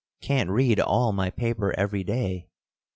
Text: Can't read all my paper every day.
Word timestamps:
Can't 0.19 0.49
read 0.49 0.79
all 0.79 1.11
my 1.11 1.29
paper 1.29 1.75
every 1.77 2.03
day. 2.03 2.47